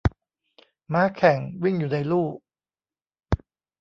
[0.93, 2.27] ม้าแข่ง วิ่งอยู่ในลู่